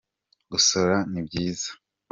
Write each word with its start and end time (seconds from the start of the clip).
gusora 0.51 0.95
nibyiza 1.11 1.69